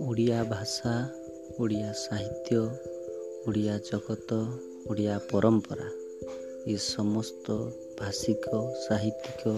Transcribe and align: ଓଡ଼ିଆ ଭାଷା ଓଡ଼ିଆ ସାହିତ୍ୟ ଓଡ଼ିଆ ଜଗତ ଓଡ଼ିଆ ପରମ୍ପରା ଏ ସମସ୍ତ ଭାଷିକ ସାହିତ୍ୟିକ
ଓଡ଼ିଆ 0.00 0.44
ଭାଷା 0.44 0.92
ଓଡ଼ିଆ 1.60 1.92
ସାହିତ୍ୟ 1.92 2.56
ଓଡ଼ିଆ 3.48 3.78
ଜଗତ 3.78 4.32
ଓଡ଼ିଆ 4.86 5.18
ପରମ୍ପରା 5.30 5.88
ଏ 6.66 6.76
ସମସ୍ତ 6.76 7.52
ଭାଷିକ 8.00 8.48
ସାହିତ୍ୟିକ 8.88 9.56